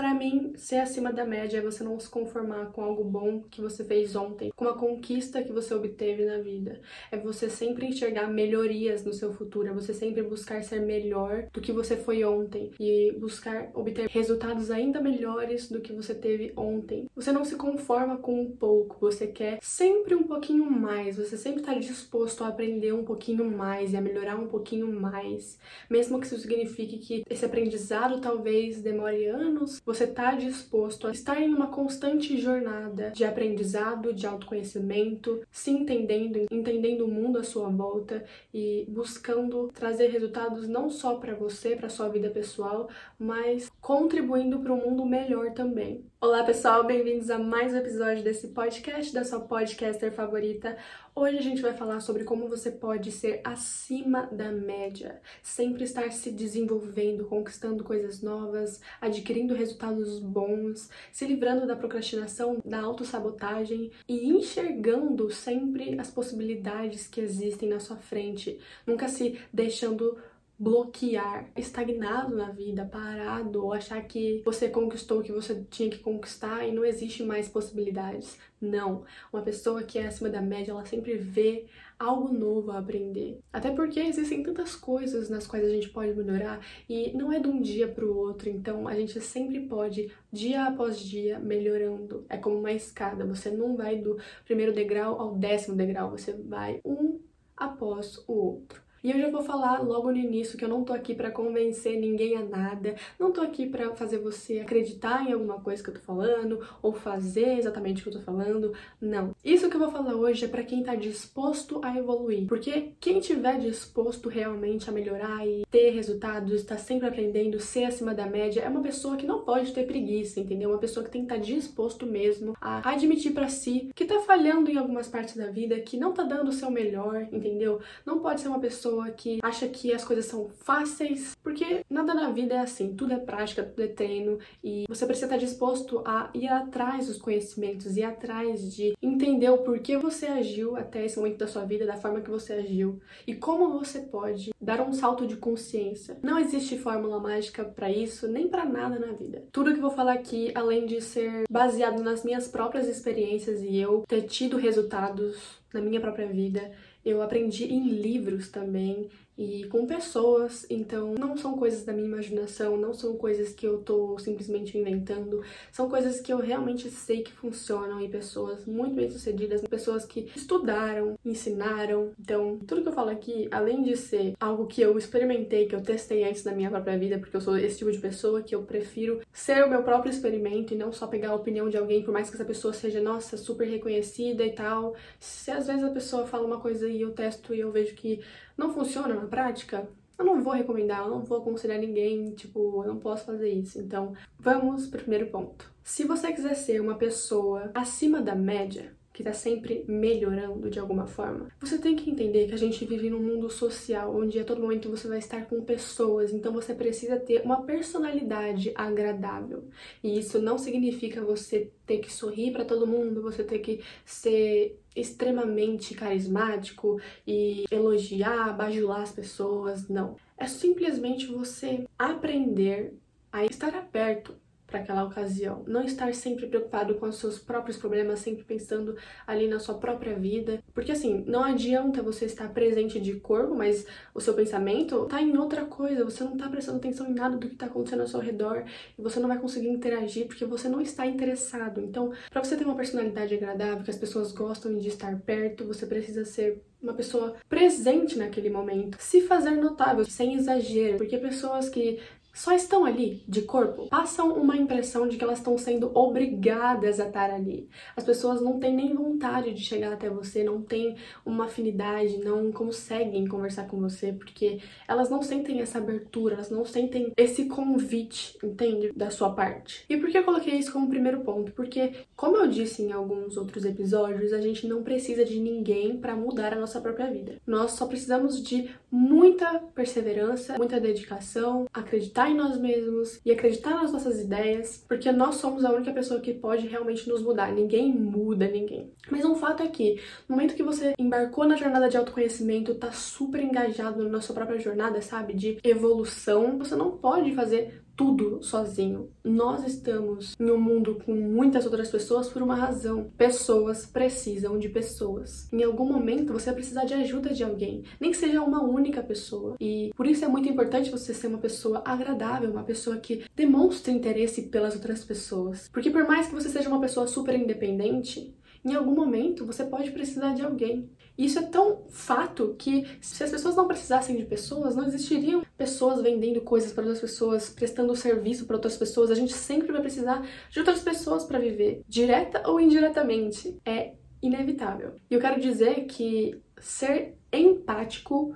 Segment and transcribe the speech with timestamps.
[0.00, 3.62] para Mim, ser acima da média é você não se conformar com algo bom que
[3.62, 6.78] você fez ontem, com uma conquista que você obteve na vida.
[7.10, 11.62] É você sempre enxergar melhorias no seu futuro, é você sempre buscar ser melhor do
[11.62, 17.08] que você foi ontem e buscar obter resultados ainda melhores do que você teve ontem.
[17.16, 21.60] Você não se conforma com um pouco, você quer sempre um pouquinho mais, você sempre
[21.60, 25.58] está disposto a aprender um pouquinho mais e a melhorar um pouquinho mais,
[25.88, 31.40] mesmo que isso signifique que esse aprendizado talvez demore anos, você está disposto a estar
[31.40, 37.68] em uma constante jornada de aprendizado, de autoconhecimento, se entendendo, entendendo o mundo à sua
[37.68, 42.88] volta e buscando trazer resultados não só para você, para sua vida pessoal,
[43.18, 46.04] mas contribuindo para um mundo melhor também.
[46.20, 50.76] Olá, pessoal, bem-vindos a mais um episódio desse podcast da sua podcaster favorita.
[51.14, 56.12] Hoje a gente vai falar sobre como você pode ser acima da média, sempre estar
[56.12, 64.28] se desenvolvendo, conquistando coisas novas, adquirindo resultados bons, se livrando da procrastinação, da autossabotagem e
[64.28, 70.16] enxergando sempre as possibilidades que existem na sua frente, nunca se deixando
[70.60, 75.96] bloquear, estagnado na vida, parado, ou achar que você conquistou o que você tinha que
[75.96, 78.38] conquistar e não existe mais possibilidades.
[78.60, 79.04] Não.
[79.32, 81.64] Uma pessoa que é acima da média, ela sempre vê
[82.00, 83.38] algo novo a aprender.
[83.52, 87.46] Até porque existem tantas coisas nas quais a gente pode melhorar e não é de
[87.46, 92.24] um dia para o outro, então a gente sempre pode, dia após dia, melhorando.
[92.30, 96.80] É como uma escada, você não vai do primeiro degrau ao décimo degrau, você vai
[96.82, 97.20] um
[97.54, 98.82] após o outro.
[99.02, 101.98] E eu já vou falar logo no início que eu não tô aqui para convencer
[101.98, 105.94] ninguém a nada, não tô aqui para fazer você acreditar em alguma coisa que eu
[105.94, 108.74] tô falando ou fazer exatamente o que eu tô falando.
[109.00, 109.34] Não.
[109.42, 113.20] Isso que eu vou falar hoje é para quem tá disposto a evoluir, porque quem
[113.20, 118.60] tiver disposto realmente a melhorar e ter resultados, tá sempre aprendendo, ser acima da média,
[118.60, 120.68] é uma pessoa que não pode ter preguiça, entendeu?
[120.68, 124.20] Uma pessoa que tem que estar tá disposto mesmo a admitir para si que tá
[124.20, 127.80] falhando em algumas partes da vida, que não tá dando o seu melhor, entendeu?
[128.04, 132.12] Não pode ser uma pessoa pessoa que acha que as coisas são fáceis, porque nada
[132.12, 136.02] na vida é assim, tudo é prática, tudo é treino e você precisa estar disposto
[136.04, 141.18] a ir atrás dos conhecimentos, ir atrás de entender o porquê você agiu até esse
[141.18, 144.92] momento da sua vida, da forma que você agiu e como você pode dar um
[144.92, 146.18] salto de consciência.
[146.22, 149.44] Não existe fórmula mágica para isso, nem para nada na vida.
[149.52, 154.04] Tudo que vou falar aqui, além de ser baseado nas minhas próprias experiências e eu
[154.08, 156.72] ter tido resultados na minha própria vida,
[157.04, 159.08] eu aprendi em livros também
[159.40, 163.78] e com pessoas, então não são coisas da minha imaginação, não são coisas que eu
[163.78, 165.42] tô simplesmente inventando,
[165.72, 170.30] são coisas que eu realmente sei que funcionam e pessoas muito bem sucedidas, pessoas que
[170.36, 172.10] estudaram, ensinaram.
[172.20, 175.80] Então, tudo que eu falo aqui, além de ser algo que eu experimentei, que eu
[175.80, 178.62] testei antes na minha própria vida, porque eu sou esse tipo de pessoa que eu
[178.64, 182.12] prefiro ser o meu próprio experimento e não só pegar a opinião de alguém, por
[182.12, 184.94] mais que essa pessoa seja, nossa, super reconhecida e tal.
[185.18, 188.20] Se às vezes a pessoa fala uma coisa e eu testo e eu vejo que
[188.60, 189.88] não funciona na prática,
[190.18, 193.80] eu não vou recomendar, eu não vou aconselhar ninguém, tipo, eu não posso fazer isso.
[193.80, 195.72] Então, vamos pro primeiro ponto.
[195.82, 201.06] Se você quiser ser uma pessoa acima da média, que está sempre melhorando de alguma
[201.06, 201.48] forma.
[201.60, 204.88] Você tem que entender que a gente vive num mundo social onde a todo momento
[204.88, 209.64] você vai estar com pessoas, então você precisa ter uma personalidade agradável.
[210.02, 214.79] E isso não significa você ter que sorrir para todo mundo, você ter que ser
[214.94, 220.16] extremamente carismático e elogiar, bajular as pessoas, não.
[220.36, 222.94] É simplesmente você aprender
[223.32, 224.34] a estar aberto
[224.70, 225.64] para aquela ocasião.
[225.66, 230.14] Não estar sempre preocupado com os seus próprios problemas, sempre pensando ali na sua própria
[230.14, 230.62] vida.
[230.72, 235.36] Porque assim, não adianta você estar presente de corpo, mas o seu pensamento tá em
[235.36, 236.04] outra coisa.
[236.04, 238.64] Você não tá prestando atenção em nada do que tá acontecendo ao seu redor
[238.98, 241.80] e você não vai conseguir interagir porque você não está interessado.
[241.80, 245.86] Então, para você ter uma personalidade agradável, que as pessoas gostam de estar perto, você
[245.86, 252.00] precisa ser uma pessoa presente naquele momento, se fazer notável, sem exagero, porque pessoas que
[252.32, 257.06] só estão ali de corpo, passam uma impressão de que elas estão sendo obrigadas a
[257.06, 257.68] estar ali.
[257.96, 262.50] As pessoas não têm nem vontade de chegar até você, não têm uma afinidade, não
[262.52, 268.38] conseguem conversar com você, porque elas não sentem essa abertura, elas não sentem esse convite,
[268.42, 268.92] entende?
[268.94, 269.84] Da sua parte.
[269.88, 271.52] E por que eu coloquei isso como primeiro ponto?
[271.52, 276.16] Porque, como eu disse em alguns outros episódios, a gente não precisa de ninguém para
[276.16, 277.36] mudar a nossa própria vida.
[277.46, 283.92] Nós só precisamos de muita perseverança, muita dedicação, acreditar em nós mesmos e acreditar nas
[283.92, 287.52] nossas ideias, porque nós somos a única pessoa que pode realmente nos mudar.
[287.52, 288.92] Ninguém muda ninguém.
[289.10, 292.92] Mas um fato é que, no momento que você embarcou na jornada de autoconhecimento, tá
[292.92, 295.34] super engajado na sua própria jornada, sabe?
[295.34, 299.10] De evolução, você não pode fazer tudo sozinho.
[299.22, 303.10] Nós estamos um mundo com muitas outras pessoas por uma razão.
[303.14, 305.46] Pessoas precisam de pessoas.
[305.52, 309.02] Em algum momento você vai precisar de ajuda de alguém, nem que seja uma única
[309.02, 309.54] pessoa.
[309.60, 313.92] E por isso é muito importante você ser uma pessoa agradável, uma pessoa que demonstre
[313.92, 315.68] interesse pelas outras pessoas.
[315.70, 319.90] Porque por mais que você seja uma pessoa super independente, em algum momento você pode
[319.90, 320.90] precisar de alguém.
[321.16, 325.42] E isso é tão fato que se as pessoas não precisassem de pessoas, não existiriam
[325.56, 329.10] pessoas vendendo coisas para outras pessoas, prestando serviço para outras pessoas.
[329.10, 333.58] A gente sempre vai precisar de outras pessoas para viver, direta ou indiretamente.
[333.64, 334.96] É inevitável.
[335.10, 338.34] E eu quero dizer que ser empático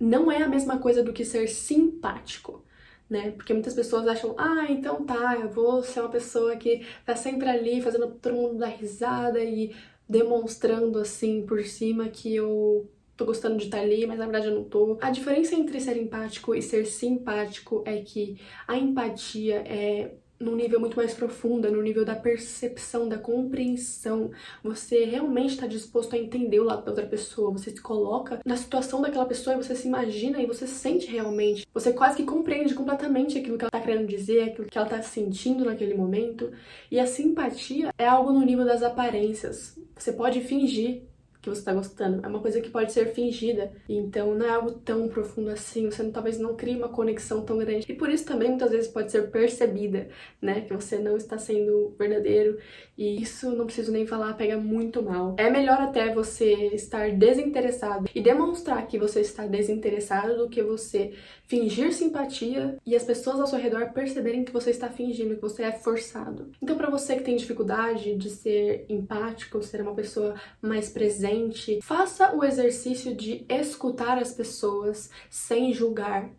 [0.00, 2.65] não é a mesma coisa do que ser simpático
[3.08, 3.30] né?
[3.32, 7.48] Porque muitas pessoas acham, ah, então tá, eu vou ser uma pessoa que tá sempre
[7.48, 9.74] ali fazendo todo mundo dar risada e
[10.08, 14.46] demonstrando assim por cima que eu tô gostando de estar tá ali, mas na verdade
[14.48, 14.98] eu não tô.
[15.00, 18.38] A diferença entre ser empático e ser simpático é que
[18.68, 24.30] a empatia é num nível muito mais profundo, no nível da percepção, da compreensão.
[24.62, 27.50] Você realmente está disposto a entender o lado da outra pessoa.
[27.52, 31.66] Você se coloca na situação daquela pessoa e você se imagina e você sente realmente.
[31.72, 35.02] Você quase que compreende completamente aquilo que ela está querendo dizer, aquilo que ela está
[35.02, 36.52] sentindo naquele momento.
[36.90, 39.78] E a simpatia é algo no nível das aparências.
[39.96, 41.02] Você pode fingir
[41.50, 42.24] que você tá gostando.
[42.24, 43.72] É uma coisa que pode ser fingida.
[43.88, 45.90] Então não é algo tão profundo assim.
[45.90, 47.86] Você não, talvez não crie uma conexão tão grande.
[47.88, 50.08] E por isso também muitas vezes pode ser percebida,
[50.40, 50.62] né?
[50.62, 52.58] Que você não está sendo verdadeiro.
[52.96, 55.36] E isso não preciso nem falar, pega muito mal.
[55.38, 61.12] É melhor até você estar desinteressado e demonstrar que você está desinteressado do que você
[61.46, 65.62] fingir simpatia e as pessoas ao seu redor perceberem que você está fingindo, que você
[65.62, 66.50] é forçado.
[66.60, 71.35] Então, para você que tem dificuldade de ser empático, ser uma pessoa mais presente,
[71.82, 76.30] faça o exercício de escutar as pessoas sem julgar,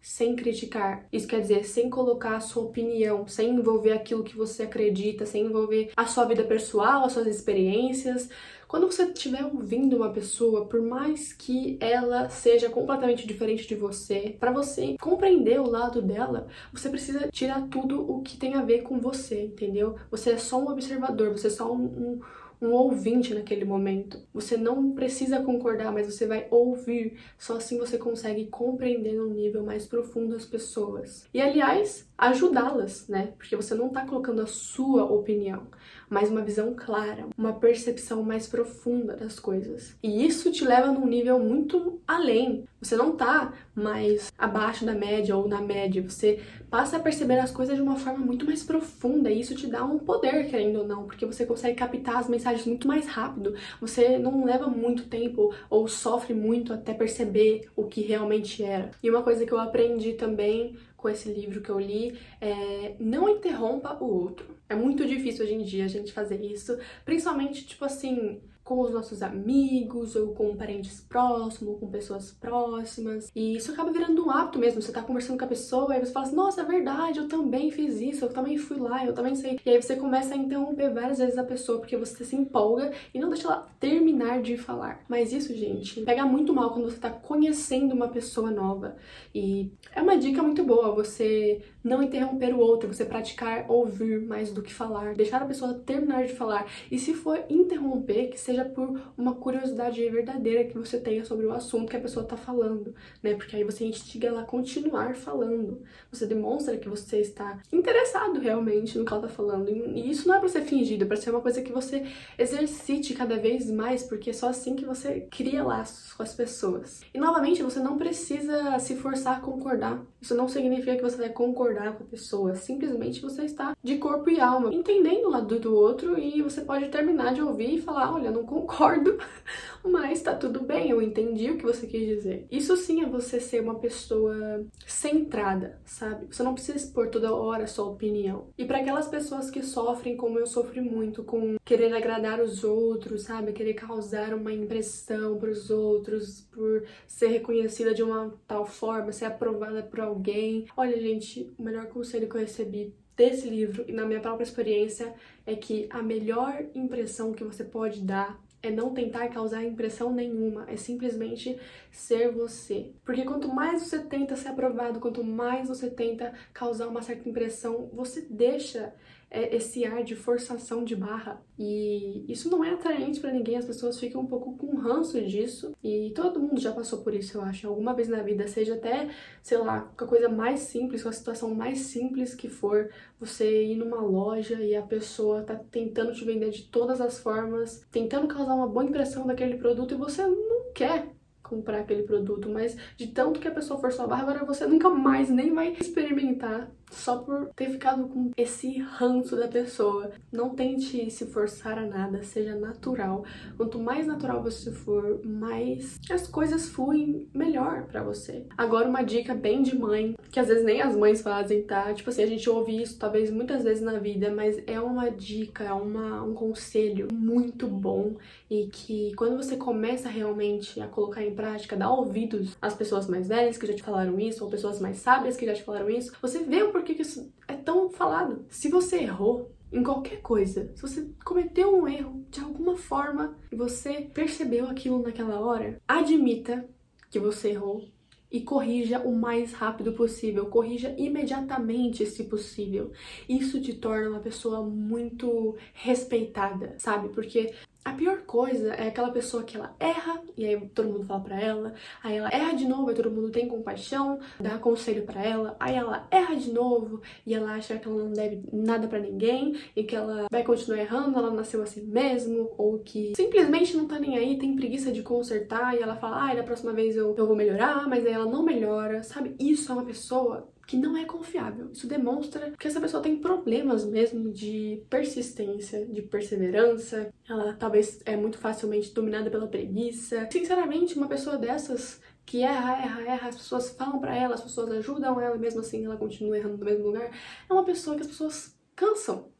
[0.00, 1.06] sem criticar.
[1.12, 5.46] Isso quer dizer, sem colocar a sua opinião, sem envolver aquilo que você acredita, sem
[5.46, 8.28] envolver a sua vida pessoal, as suas experiências,
[8.68, 14.36] quando você estiver ouvindo uma pessoa, por mais que ela seja completamente diferente de você,
[14.40, 18.82] para você compreender o lado dela, você precisa tirar tudo o que tem a ver
[18.82, 19.96] com você, entendeu?
[20.10, 22.20] Você é só um observador, você é só um, um
[22.60, 24.20] um ouvinte naquele momento.
[24.32, 27.18] Você não precisa concordar, mas você vai ouvir.
[27.38, 31.26] Só assim você consegue compreender num nível mais profundo as pessoas.
[31.32, 33.32] E aliás, ajudá-las, né?
[33.36, 35.66] Porque você não tá colocando a sua opinião
[36.08, 39.96] mas uma visão clara, uma percepção mais profunda das coisas.
[40.02, 42.64] E isso te leva num nível muito além.
[42.80, 46.40] Você não tá mais abaixo da média ou na média, você
[46.70, 49.84] passa a perceber as coisas de uma forma muito mais profunda e isso te dá
[49.84, 53.54] um poder, querendo ou não, porque você consegue captar as mensagens muito mais rápido.
[53.80, 58.90] Você não leva muito tempo ou sofre muito até perceber o que realmente era.
[59.02, 63.28] E uma coisa que eu aprendi também com esse livro que eu li é não
[63.28, 64.56] interrompa o outro.
[64.68, 68.90] É muito difícil hoje em dia a gente fazer isso, principalmente, tipo assim, com os
[68.90, 73.30] nossos amigos, ou com parentes próximos, ou com pessoas próximas.
[73.32, 74.82] E isso acaba virando um hábito mesmo.
[74.82, 77.70] Você tá conversando com a pessoa, e você fala assim, nossa, é verdade, eu também
[77.70, 79.60] fiz isso, eu também fui lá, eu também sei.
[79.64, 83.20] E aí você começa a interromper várias vezes a pessoa, porque você se empolga e
[83.20, 85.04] não deixa ela terminar de falar.
[85.08, 88.96] Mas isso, gente, pega muito mal quando você tá conhecendo uma pessoa nova.
[89.32, 94.50] E é uma dica muito boa você não interromper o outro, você praticar ouvir mais
[94.50, 96.66] do que falar, deixar a pessoa terminar de falar.
[96.90, 101.46] E se for interromper, que seja seja por uma curiosidade verdadeira que você tenha sobre
[101.46, 103.34] o assunto que a pessoa está falando, né?
[103.34, 105.82] Porque aí você instiga ela a continuar falando.
[106.10, 109.68] Você demonstra que você está interessado realmente no que ela está falando.
[109.68, 112.06] E isso não é para ser fingido, é para ser uma coisa que você
[112.38, 117.02] exercite cada vez mais, porque é só assim que você cria laços com as pessoas.
[117.12, 120.02] E novamente, você não precisa se forçar a concordar.
[120.20, 124.30] Isso não significa que você vai concordar com a pessoa, simplesmente você está de corpo
[124.30, 128.12] e alma, entendendo o lado do outro e você pode terminar de ouvir e falar:
[128.12, 129.18] olha, não concordo,
[129.84, 132.46] mas tá tudo bem, eu entendi o que você quis dizer.
[132.50, 136.26] Isso sim é você ser uma pessoa centrada, sabe?
[136.30, 138.48] Você não precisa expor toda hora a sua opinião.
[138.56, 143.24] E para aquelas pessoas que sofrem, como eu sofri muito, com querer agradar os outros,
[143.24, 143.52] sabe?
[143.52, 149.26] Querer causar uma impressão para os outros, por ser reconhecida de uma tal forma, ser
[149.26, 150.66] aprovada por alguém.
[150.76, 155.14] Olha, gente, o melhor conselho que eu recebi desse livro e na minha própria experiência
[155.46, 160.68] é que a melhor impressão que você pode dar é não tentar causar impressão nenhuma,
[160.68, 161.58] é simplesmente
[161.90, 162.90] ser você.
[163.04, 167.88] Porque quanto mais você tenta ser aprovado, quanto mais você tenta causar uma certa impressão,
[167.92, 168.92] você deixa
[169.30, 171.42] esse ar de forçação de barra.
[171.58, 175.72] E isso não é atraente para ninguém, as pessoas ficam um pouco com ranço disso.
[175.82, 179.08] E todo mundo já passou por isso, eu acho, alguma vez na vida, seja até,
[179.42, 183.64] sei lá, com a coisa mais simples, com a situação mais simples que for, você
[183.64, 188.28] ir numa loja e a pessoa tá tentando te vender de todas as formas, tentando
[188.28, 191.08] causar uma boa impressão daquele produto e você não quer
[191.42, 194.90] comprar aquele produto, mas de tanto que a pessoa forçou a barra, agora você nunca
[194.90, 200.10] mais nem vai experimentar só por ter ficado com esse ranço da pessoa.
[200.32, 203.24] Não tente se forçar a nada, seja natural.
[203.56, 208.46] Quanto mais natural você for, mais as coisas fluem melhor para você.
[208.56, 211.92] Agora uma dica bem de mãe, que às vezes nem as mães fazem, tá?
[211.92, 215.64] Tipo assim, a gente ouve isso talvez muitas vezes na vida, mas é uma dica,
[215.64, 218.16] é uma, um conselho muito bom
[218.50, 223.28] e que quando você começa realmente a colocar em prática, dar ouvidos às pessoas mais
[223.28, 226.12] velhas que já te falaram isso, ou pessoas mais sábias que já te falaram isso,
[226.20, 228.44] você vê o porquê que isso é tão falado.
[228.50, 233.56] Se você errou em qualquer coisa, se você cometeu um erro de alguma forma e
[233.56, 236.68] você percebeu aquilo naquela hora, admita
[237.10, 237.88] que você errou
[238.30, 242.92] e corrija o mais rápido possível, corrija imediatamente se possível.
[243.26, 247.08] Isso te torna uma pessoa muito respeitada, sabe?
[247.08, 247.54] Porque
[247.86, 251.40] a pior coisa é aquela pessoa que ela erra e aí todo mundo fala pra
[251.40, 255.56] ela, aí ela erra de novo e todo mundo tem compaixão, dá conselho para ela,
[255.60, 259.54] aí ela erra de novo e ela acha que ela não deve nada para ninguém
[259.76, 264.00] e que ela vai continuar errando, ela nasceu assim mesmo, ou que simplesmente não tá
[264.00, 267.24] nem aí, tem preguiça de consertar e ela fala, ah, da próxima vez eu, eu
[267.24, 269.36] vou melhorar, mas aí ela não melhora, sabe?
[269.38, 271.70] Isso é uma pessoa que não é confiável.
[271.72, 277.12] Isso demonstra que essa pessoa tem problemas mesmo de persistência, de perseverança.
[277.28, 280.28] Ela talvez é muito facilmente dominada pela preguiça.
[280.30, 284.68] Sinceramente, uma pessoa dessas que erra, erra, erra, as pessoas falam para ela, as pessoas
[284.72, 287.08] ajudam ela, e mesmo assim ela continua errando no mesmo lugar,
[287.48, 289.30] é uma pessoa que as pessoas cansam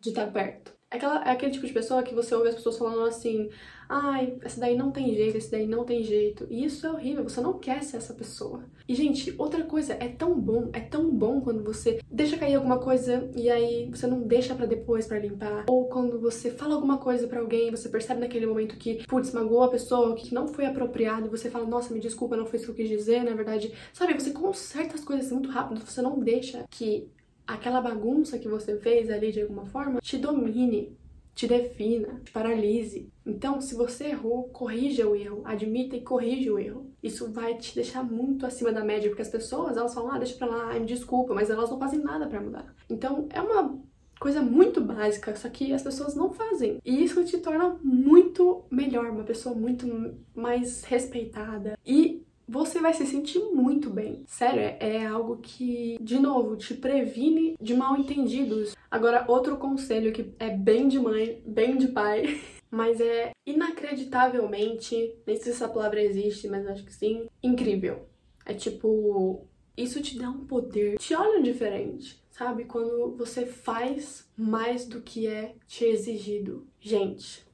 [0.00, 0.74] de estar perto.
[0.92, 3.48] Aquela, é aquele tipo de pessoa que você ouve as pessoas falando assim,
[3.88, 6.46] ai, esse daí não tem jeito, esse daí não tem jeito.
[6.50, 8.62] E isso é horrível, você não quer ser essa pessoa.
[8.86, 12.78] E, gente, outra coisa, é tão bom, é tão bom quando você deixa cair alguma
[12.78, 15.64] coisa e aí você não deixa para depois para limpar.
[15.66, 19.62] Ou quando você fala alguma coisa para alguém, você percebe naquele momento que, putz, magoou
[19.62, 22.66] a pessoa, que não foi apropriado, e você fala, nossa, me desculpa, não foi isso
[22.66, 23.72] que eu quis dizer, na verdade.
[23.94, 27.08] Sabe, você conserta as coisas muito rápido, você não deixa que
[27.52, 30.96] aquela bagunça que você fez ali de alguma forma te domine,
[31.34, 33.10] te defina, te paralise.
[33.24, 36.90] Então, se você errou, corrija o erro, admita e corrija o erro.
[37.02, 40.36] Isso vai te deixar muito acima da média, porque as pessoas, elas falam, ah, deixa
[40.36, 42.74] pra lá, me desculpa, mas elas não fazem nada para mudar.
[42.88, 43.80] Então, é uma
[44.20, 46.78] coisa muito básica, só que as pessoas não fazem.
[46.84, 49.86] E isso te torna muito melhor, uma pessoa muito
[50.34, 51.78] mais respeitada.
[51.84, 54.24] E você vai se sentir muito bem.
[54.26, 58.74] Sério, é, é algo que, de novo, te previne de mal entendidos.
[58.90, 65.36] Agora, outro conselho que é bem de mãe, bem de pai, mas é inacreditavelmente, nem
[65.36, 68.06] sei se essa palavra existe, mas acho que sim, incrível.
[68.44, 69.46] É tipo,
[69.76, 72.64] isso te dá um poder, te olha diferente, sabe?
[72.64, 76.66] Quando você faz mais do que é te exigido.
[76.80, 77.46] Gente,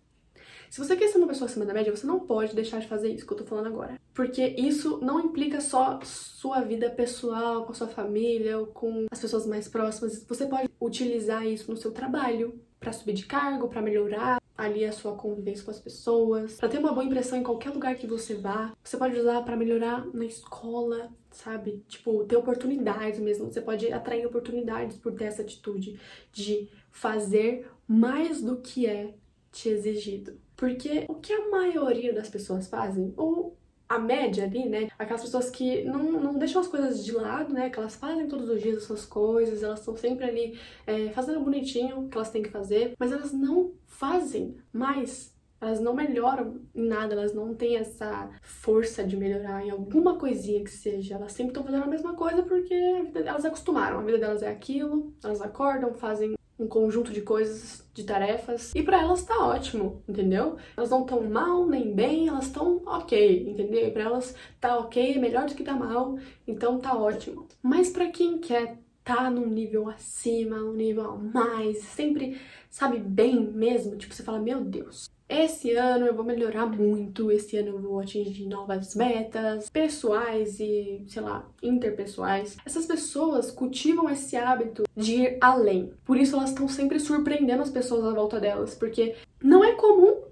[0.71, 3.09] se você quer ser uma pessoa acima da média, você não pode deixar de fazer
[3.09, 3.99] isso que eu tô falando agora.
[4.19, 9.21] Porque isso não implica só sua vida pessoal, com a sua família ou com as
[9.21, 10.25] pessoas mais próximas.
[10.27, 14.91] Você pode utilizar isso no seu trabalho, para subir de cargo, para melhorar ali a
[14.91, 18.35] sua convivência com as pessoas, para ter uma boa impressão em qualquer lugar que você
[18.35, 18.77] vá.
[18.83, 21.85] Você pode usar para melhorar na escola, sabe?
[21.87, 23.53] Tipo, ter oportunidades mesmo.
[23.53, 25.97] Você pode atrair oportunidades por ter essa atitude
[26.33, 29.15] de fazer mais do que é
[29.53, 30.41] te exigido.
[30.57, 33.57] Porque o que a maioria das pessoas fazem, ou
[33.89, 34.89] a média ali, né?
[34.99, 37.71] Aquelas pessoas que não, não deixam as coisas de lado, né?
[37.71, 41.41] Que elas fazem todos os dias as suas coisas, elas estão sempre ali é, fazendo
[41.41, 45.37] bonitinho o que elas têm que fazer, mas elas não fazem mais.
[45.61, 50.63] Elas não melhoram em nada, elas não têm essa força de melhorar em alguma coisinha
[50.63, 51.17] que seja.
[51.17, 52.75] Elas sempre estão fazendo a mesma coisa porque
[53.15, 53.99] elas acostumaram.
[53.99, 58.83] A vida delas é aquilo, elas acordam, fazem um conjunto de coisas, de tarefas, e
[58.83, 60.57] para elas tá ótimo, entendeu?
[60.77, 63.87] Elas não tão mal nem bem, elas estão ok, entendeu?
[63.87, 67.47] E para elas tá ok, é melhor do que tá mal, então tá ótimo.
[67.63, 73.41] Mas para quem quer tá num nível acima, um nível a mais, sempre sabe bem
[73.41, 77.81] mesmo, tipo, você fala, meu Deus, esse ano eu vou melhorar muito, esse ano eu
[77.81, 82.57] vou atingir novas metas pessoais e, sei lá, interpessoais.
[82.65, 85.93] Essas pessoas cultivam esse hábito de ir além.
[86.05, 90.23] Por isso elas estão sempre surpreendendo as pessoas à volta delas, porque não é comum,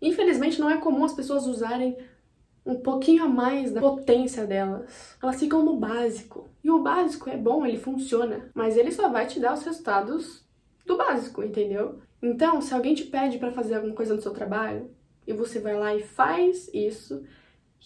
[0.00, 1.96] infelizmente não é comum as pessoas usarem
[2.64, 5.16] um pouquinho a mais da potência delas.
[5.22, 6.48] Elas ficam no básico.
[6.64, 10.44] E o básico é bom, ele funciona, mas ele só vai te dar os resultados
[10.84, 12.00] do básico, entendeu?
[12.22, 14.90] Então, se alguém te pede para fazer alguma coisa no seu trabalho
[15.26, 17.22] e você vai lá e faz isso,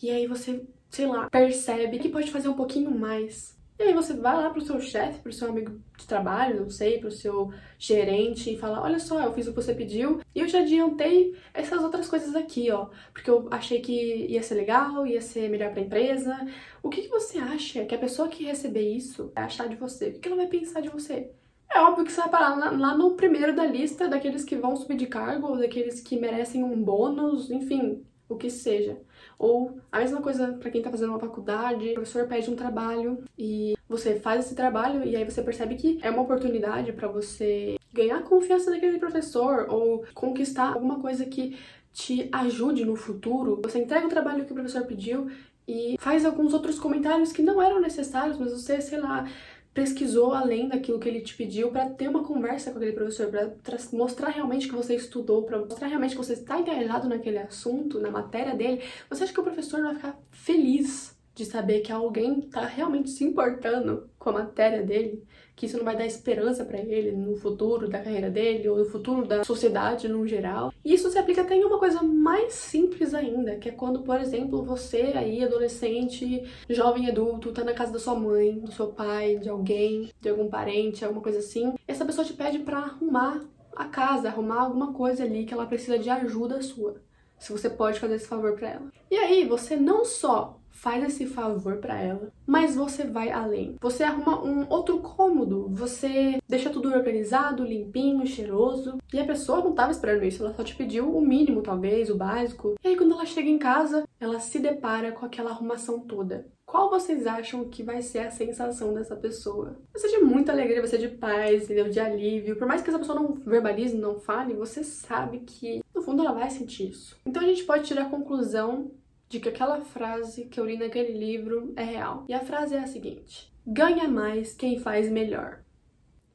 [0.02, 3.58] e aí você, sei lá, percebe que pode fazer um pouquinho mais.
[3.78, 6.98] E aí você vai lá pro seu chefe, pro seu amigo de trabalho, não sei,
[6.98, 10.48] pro seu gerente e fala: "Olha só, eu fiz o que você pediu e eu
[10.48, 15.22] já adiantei essas outras coisas aqui, ó, porque eu achei que ia ser legal, ia
[15.22, 16.46] ser melhor para a empresa".
[16.82, 20.08] O que, que você acha que a pessoa que receber isso vai achar de você?
[20.10, 21.30] O que, que ela vai pensar de você?
[21.72, 24.96] É óbvio que você vai parar lá no primeiro da lista daqueles que vão subir
[24.96, 29.00] de cargo, daqueles que merecem um bônus, enfim, o que seja.
[29.38, 33.22] Ou a mesma coisa para quem tá fazendo uma faculdade, o professor pede um trabalho
[33.38, 37.76] e você faz esse trabalho e aí você percebe que é uma oportunidade para você
[37.92, 41.56] ganhar a confiança daquele professor ou conquistar alguma coisa que
[41.92, 43.60] te ajude no futuro.
[43.62, 45.28] Você entrega o trabalho que o professor pediu
[45.66, 49.28] e faz alguns outros comentários que não eram necessários, mas você, sei lá,
[49.72, 53.78] pesquisou além daquilo que ele te pediu para ter uma conversa com aquele professor, para
[53.92, 58.10] mostrar realmente que você estudou, para mostrar realmente que você está engajado naquele assunto, na
[58.10, 62.66] matéria dele, você acha que o professor vai ficar feliz de saber que alguém está
[62.66, 65.24] realmente se importando com a matéria dele?
[65.60, 68.86] que isso não vai dar esperança para ele no futuro da carreira dele ou no
[68.86, 70.72] futuro da sociedade no geral.
[70.82, 74.18] E isso se aplica até em uma coisa mais simples ainda, que é quando, por
[74.18, 79.36] exemplo, você aí, adolescente, jovem adulto, tá na casa da sua mãe, do seu pai,
[79.36, 83.44] de alguém, de algum parente, alguma coisa assim, essa pessoa te pede para arrumar
[83.76, 87.02] a casa, arrumar alguma coisa ali que ela precisa de ajuda sua.
[87.38, 88.92] Se você pode fazer esse favor para ela.
[89.10, 93.76] E aí, você não só faz esse favor para ela, mas você vai além.
[93.80, 99.74] Você arruma um outro cômodo, você deixa tudo organizado, limpinho, cheiroso, e a pessoa não
[99.74, 102.74] tava esperando isso, ela só te pediu o mínimo, talvez, o básico.
[102.82, 106.46] E aí quando ela chega em casa, ela se depara com aquela arrumação toda.
[106.70, 109.76] Qual vocês acham que vai ser a sensação dessa pessoa?
[109.92, 111.90] Vai ser de muita alegria, vai ser de paz, entendeu?
[111.90, 112.54] De alívio.
[112.54, 116.32] Por mais que essa pessoa não verbalize, não fale, você sabe que no fundo ela
[116.32, 117.16] vai sentir isso.
[117.26, 118.92] Então a gente pode tirar a conclusão
[119.30, 122.24] de que aquela frase que eu li naquele livro é real.
[122.28, 125.62] E a frase é a seguinte: ganha mais quem faz melhor.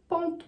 [0.08, 0.46] Ponto.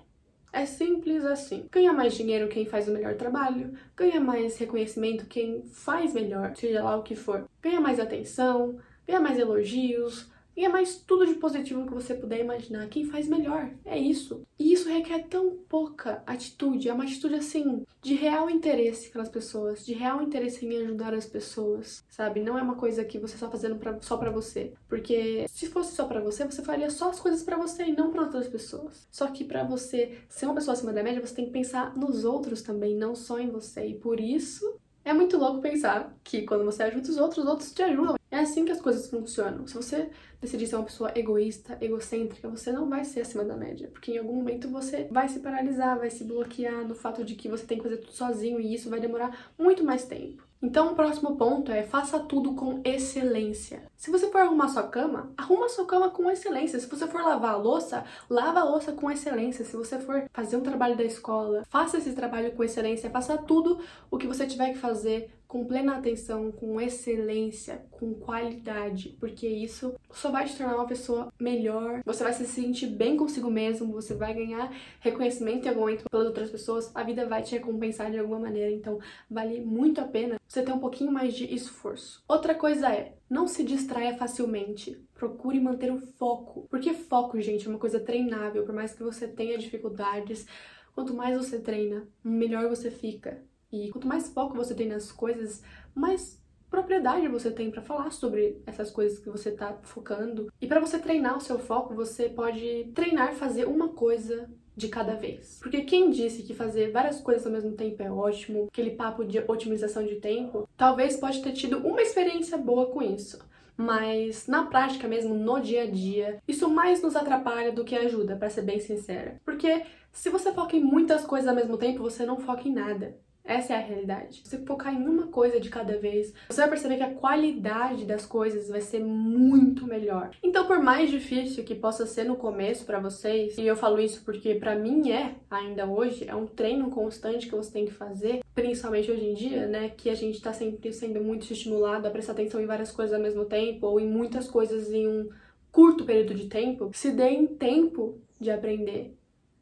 [0.53, 1.67] É simples assim.
[1.69, 6.81] Ganha mais dinheiro quem faz o melhor trabalho, ganha mais reconhecimento quem faz melhor, seja
[6.81, 7.47] lá o que for.
[7.61, 12.39] Ganha mais atenção, ganha mais elogios, e é mais tudo de positivo que você puder
[12.39, 12.89] imaginar.
[12.89, 14.41] Quem faz melhor, é isso.
[14.57, 19.85] E isso requer tão pouca atitude, é uma atitude assim, de real interesse pelas pessoas,
[19.85, 22.41] de real interesse em ajudar as pessoas, sabe?
[22.41, 24.73] Não é uma coisa que você está fazendo pra, só para você.
[24.89, 28.09] Porque se fosse só para você, você faria só as coisas para você e não
[28.09, 29.07] para outras pessoas.
[29.11, 32.25] Só que para você ser uma pessoa acima da média, você tem que pensar nos
[32.25, 33.85] outros também, não só em você.
[33.85, 37.71] E por isso é muito louco pensar que quando você ajuda os outros, os outros
[37.71, 38.17] te ajudam.
[38.29, 39.65] É assim que as coisas funcionam.
[39.65, 40.09] Se você
[40.41, 43.89] decidir ser uma pessoa egoísta, egocêntrica, você não vai ser acima da média.
[43.91, 47.47] Porque em algum momento você vai se paralisar, vai se bloquear no fato de que
[47.47, 50.46] você tem que fazer tudo sozinho e isso vai demorar muito mais tempo.
[50.61, 53.83] Então, o próximo ponto é faça tudo com excelência.
[53.95, 56.79] Se você for arrumar sua cama, arruma sua cama com excelência.
[56.79, 59.63] Se você for lavar a louça, lava a louça com excelência.
[59.63, 63.09] Se você for fazer um trabalho da escola, faça esse trabalho com excelência.
[63.09, 69.15] Faça tudo o que você tiver que fazer com plena atenção, com excelência, com qualidade,
[69.19, 73.49] porque isso só vai te tornar uma pessoa melhor, você vai se sentir bem consigo
[73.49, 77.53] mesmo, você vai ganhar reconhecimento em algum momento pelas outras pessoas, a vida vai te
[77.53, 81.53] recompensar de alguma maneira, então vale muito a pena você ter um pouquinho mais de
[81.53, 82.23] esforço.
[82.27, 84.97] Outra coisa é, não se distraia facilmente.
[85.13, 86.67] Procure manter o foco.
[86.69, 88.63] Porque foco, gente, é uma coisa treinável.
[88.63, 90.47] Por mais que você tenha dificuldades,
[90.95, 93.43] quanto mais você treina, melhor você fica.
[93.71, 95.61] E quanto mais foco você tem nas coisas,
[95.93, 100.51] mais propriedade você tem para falar sobre essas coisas que você tá focando.
[100.61, 105.15] E para você treinar o seu foco, você pode treinar fazer uma coisa de cada
[105.15, 105.59] vez.
[105.61, 109.39] Porque quem disse que fazer várias coisas ao mesmo tempo é ótimo, aquele papo de
[109.39, 113.39] otimização de tempo, talvez pode ter tido uma experiência boa com isso.
[113.75, 118.35] Mas na prática mesmo, no dia a dia, isso mais nos atrapalha do que ajuda,
[118.35, 119.39] para ser bem sincera.
[119.45, 123.17] Porque se você foca em muitas coisas ao mesmo tempo, você não foca em nada.
[123.47, 124.41] Essa é a realidade.
[124.43, 128.03] Se você focar em uma coisa de cada vez, você vai perceber que a qualidade
[128.03, 130.31] das coisas vai ser muito melhor.
[130.43, 134.23] Então, por mais difícil que possa ser no começo para vocês, e eu falo isso
[134.25, 138.41] porque para mim é ainda hoje, é um treino constante que você tem que fazer,
[138.53, 142.33] principalmente hoje em dia, né, que a gente tá sempre sendo muito estimulado a prestar
[142.33, 145.29] atenção em várias coisas ao mesmo tempo ou em muitas coisas em um
[145.71, 149.16] curto período de tempo, se deem tempo de aprender.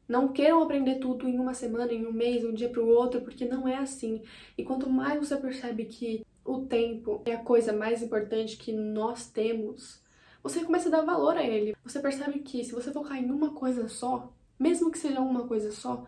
[0.07, 3.21] Não queiram aprender tudo em uma semana, em um mês, um dia para o outro,
[3.21, 4.21] porque não é assim.
[4.57, 9.27] E quanto mais você percebe que o tempo é a coisa mais importante que nós
[9.27, 9.99] temos,
[10.43, 11.75] você começa a dar valor a ele.
[11.83, 15.71] Você percebe que se você focar em uma coisa só, mesmo que seja uma coisa
[15.71, 16.05] só,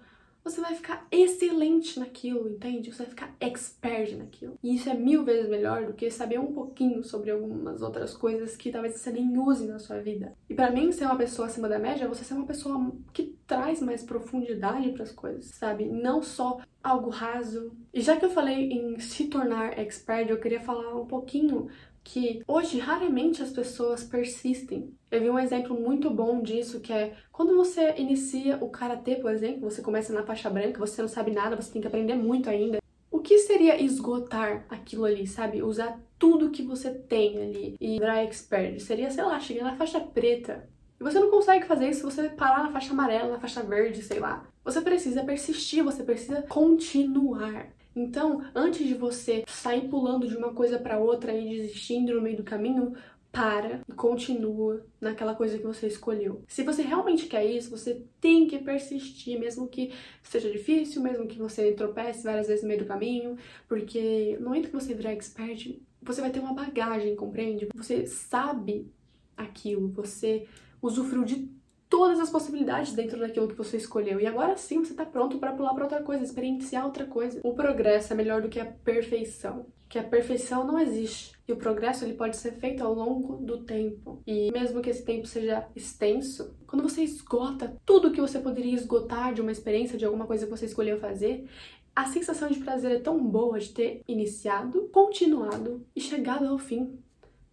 [0.50, 2.92] você vai ficar excelente naquilo, entende?
[2.92, 4.58] Você vai ficar expert naquilo.
[4.64, 8.56] E isso é mil vezes melhor do que saber um pouquinho sobre algumas outras coisas
[8.56, 10.34] que talvez você nem use na sua vida.
[10.50, 13.36] E para mim, ser uma pessoa acima da média é você ser uma pessoa que
[13.46, 15.86] traz mais profundidade para as coisas, sabe?
[15.86, 17.72] Não só algo raso.
[17.94, 21.68] E já que eu falei em se tornar expert, eu queria falar um pouquinho
[22.08, 24.96] que hoje raramente as pessoas persistem.
[25.12, 29.30] Eu vi um exemplo muito bom disso, que é quando você inicia o karatê, por
[29.30, 32.50] exemplo, você começa na faixa branca, você não sabe nada, você tem que aprender muito
[32.50, 32.80] ainda.
[33.12, 35.62] O que seria esgotar aquilo ali, sabe?
[35.62, 38.80] Usar tudo que você tem ali e virar expert.
[38.80, 40.70] Seria, sei lá, chegar na faixa preta.
[41.00, 44.02] E você não consegue fazer isso se você parar na faixa amarela, na faixa verde,
[44.02, 44.48] sei lá.
[44.64, 47.68] Você precisa persistir, você precisa continuar.
[47.98, 52.38] Então, antes de você sair pulando de uma coisa para outra e desistindo no meio
[52.38, 52.94] do caminho,
[53.32, 56.44] para e continua naquela coisa que você escolheu.
[56.48, 61.38] Se você realmente quer isso, você tem que persistir, mesmo que seja difícil, mesmo que
[61.38, 65.80] você tropece várias vezes no meio do caminho, porque no momento que você virar expert,
[66.02, 67.68] você vai ter uma bagagem, compreende?
[67.76, 68.92] Você sabe
[69.36, 70.48] aquilo, você
[70.82, 71.57] usufruiu de
[71.90, 74.20] todas as possibilidades dentro daquilo que você escolheu.
[74.20, 77.40] E agora sim você está pronto para pular para outra coisa, experienciar outra coisa.
[77.44, 79.66] O progresso é melhor do que a perfeição.
[79.90, 81.34] Que a perfeição não existe.
[81.48, 84.22] E o progresso ele pode ser feito ao longo do tempo.
[84.28, 89.34] E mesmo que esse tempo seja extenso, quando você esgota tudo que você poderia esgotar
[89.34, 91.48] de uma experiência, de alguma coisa que você escolheu fazer,
[91.96, 97.00] a sensação de prazer é tão boa de ter iniciado, continuado e chegado ao fim.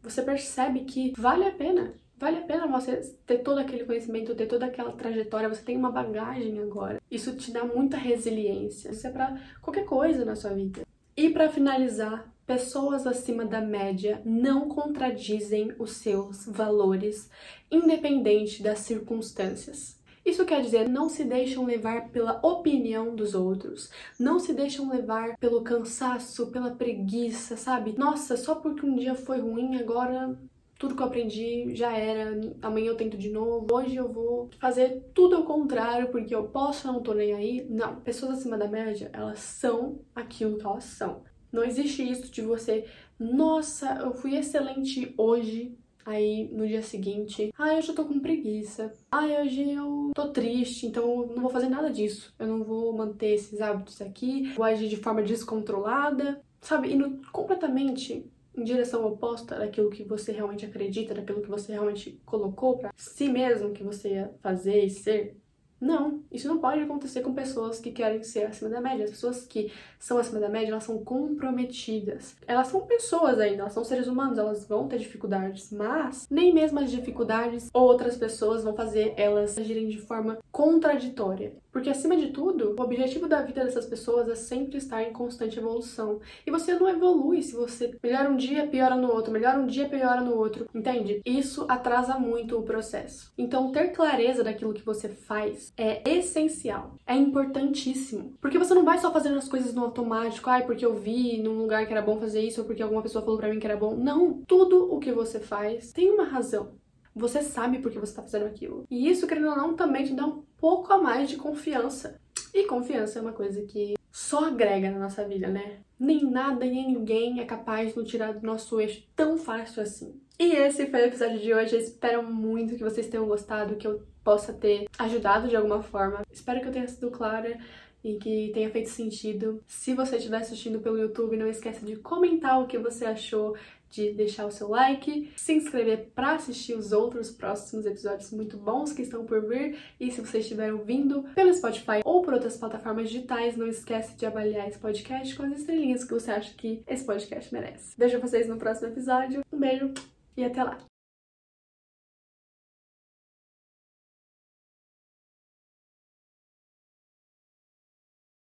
[0.03, 4.46] Você percebe que vale a pena Vale a pena você ter todo aquele conhecimento, ter
[4.46, 7.00] toda aquela trajetória, você tem uma bagagem agora.
[7.11, 8.90] Isso te dá muita resiliência.
[8.90, 10.83] Isso é para qualquer coisa na sua vida.
[11.16, 17.31] E para finalizar, pessoas acima da média não contradizem os seus valores,
[17.70, 20.03] independente das circunstâncias.
[20.24, 25.37] Isso quer dizer, não se deixam levar pela opinião dos outros, não se deixam levar
[25.37, 27.94] pelo cansaço, pela preguiça, sabe?
[27.98, 30.38] Nossa, só porque um dia foi ruim, agora
[30.78, 35.02] tudo que eu aprendi já era, amanhã eu tento de novo, hoje eu vou fazer
[35.14, 37.66] tudo ao contrário porque eu posso, não tô nem aí.
[37.68, 41.22] Não, pessoas acima da média, elas são aquilo que elas são.
[41.52, 42.84] Não existe isso de você,
[43.18, 48.92] nossa, eu fui excelente hoje, Aí no dia seguinte, ah, hoje eu tô com preguiça.
[49.10, 52.34] Ah, hoje eu tô triste, então eu não vou fazer nada disso.
[52.38, 56.92] Eu não vou manter esses hábitos aqui, vou agir de forma descontrolada, sabe?
[56.92, 62.79] Indo completamente em direção oposta daquilo que você realmente acredita, daquilo que você realmente colocou
[62.79, 65.37] para si mesmo que você ia fazer e ser.
[65.81, 69.05] Não, isso não pode acontecer com pessoas que querem ser acima da média.
[69.05, 72.37] As pessoas que são acima da média, elas são comprometidas.
[72.47, 76.79] Elas são pessoas ainda, elas são seres humanos, elas vão ter dificuldades, mas nem mesmo
[76.81, 81.55] as dificuldades outras pessoas vão fazer elas agirem de forma contraditória.
[81.74, 85.58] Porque acima de tudo, o objetivo da vida dessas pessoas é sempre estar em constante
[85.58, 86.20] evolução.
[86.46, 89.88] E você não evolui se você melhora um dia, piora no outro, melhora um dia,
[89.88, 91.20] piora no outro, entende?
[91.26, 93.32] Isso atrasa muito o processo.
[93.37, 98.34] Então, ter clareza daquilo que você faz é essencial, é importantíssimo.
[98.40, 101.58] Porque você não vai só fazendo as coisas no automático, ai, porque eu vi num
[101.58, 103.76] lugar que era bom fazer isso, ou porque alguma pessoa falou para mim que era
[103.76, 103.96] bom.
[103.96, 106.84] Não, tudo o que você faz tem uma razão.
[107.14, 108.85] Você sabe por que você tá fazendo aquilo.
[108.90, 112.20] E isso, querendo ou não, também te dá um pouco a mais de confiança.
[112.53, 115.81] E confiança é uma coisa que só agrega na nossa vida, né?
[115.98, 120.20] Nem nada nem ninguém é capaz de nos tirar do nosso eixo tão fácil assim.
[120.38, 121.74] E esse foi o episódio de hoje.
[121.74, 126.22] Eu espero muito que vocês tenham gostado, que eu possa ter ajudado de alguma forma.
[126.31, 127.59] Espero que eu tenha sido clara
[128.05, 129.62] e que tenha feito sentido.
[129.66, 133.57] Se você estiver assistindo pelo YouTube, não esqueça de comentar o que você achou,
[133.94, 138.92] de deixar o seu like, se inscrever para assistir os outros próximos episódios muito bons
[138.92, 139.78] que estão por vir.
[140.00, 144.26] E se você estiver ouvindo pelo Spotify ou por outras plataformas digitais, não esquece de
[144.26, 147.94] avaliar esse podcast com as estrelinhas que você acha que esse podcast merece.
[147.96, 149.42] Vejo vocês no próximo episódio.
[149.52, 149.92] Um beijo
[150.37, 150.93] e até lá!